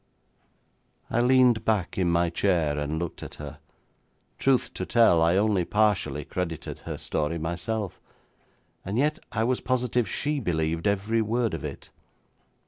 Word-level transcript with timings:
I 1.11 1.21
leaned 1.21 1.63
back 1.63 1.95
in 1.95 2.09
my 2.09 2.31
chair 2.31 2.75
and 2.79 2.97
looked 2.97 3.21
at 3.21 3.35
her. 3.35 3.59
Truth 4.39 4.73
to 4.73 4.83
tell, 4.83 5.21
I 5.21 5.37
only 5.37 5.63
partially 5.63 6.25
credited 6.25 6.79
her 6.85 6.97
story 6.97 7.37
myself, 7.37 7.99
and 8.83 8.97
yet 8.97 9.19
I 9.31 9.43
was 9.43 9.61
positive 9.61 10.09
she 10.09 10.39
believed 10.39 10.87
every 10.87 11.21
word 11.21 11.53
of 11.53 11.63
it. 11.63 11.91